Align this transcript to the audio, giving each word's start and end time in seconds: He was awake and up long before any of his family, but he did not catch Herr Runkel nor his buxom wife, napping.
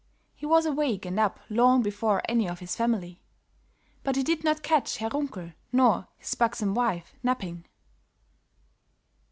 He 0.33 0.47
was 0.47 0.65
awake 0.65 1.05
and 1.05 1.19
up 1.19 1.39
long 1.47 1.83
before 1.83 2.23
any 2.27 2.49
of 2.49 2.57
his 2.57 2.75
family, 2.75 3.21
but 4.01 4.15
he 4.15 4.23
did 4.23 4.43
not 4.43 4.63
catch 4.63 4.97
Herr 4.97 5.11
Runkel 5.11 5.53
nor 5.71 6.07
his 6.17 6.33
buxom 6.33 6.73
wife, 6.73 7.13
napping. 7.21 7.67